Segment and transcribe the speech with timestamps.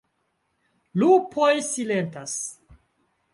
[1.01, 2.35] Lupoj silentas.